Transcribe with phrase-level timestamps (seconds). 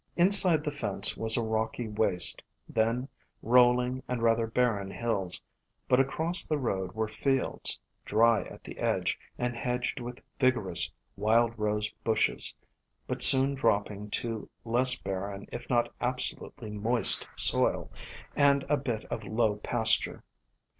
[0.15, 3.07] Inside the fence was a rocky waste, then
[3.43, 5.39] rolling and rather barren hills,
[5.87, 11.51] but across the road were fields, dry at the edge and hedged with vigorous Wild
[11.55, 12.55] Rose Bushes,
[13.05, 17.91] but soon dropping to less barren if not absolutely moist soil,
[18.35, 20.23] and a bit of low pasture.